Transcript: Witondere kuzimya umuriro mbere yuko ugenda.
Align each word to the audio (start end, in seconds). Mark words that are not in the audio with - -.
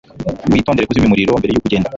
Witondere 0.53 0.87
kuzimya 0.87 1.07
umuriro 1.09 1.39
mbere 1.39 1.51
yuko 1.53 1.65
ugenda. 1.67 1.89